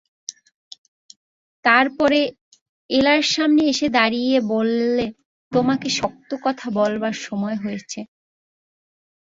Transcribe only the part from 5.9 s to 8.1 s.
শক্ত কথা বলবার সময় এসেছে।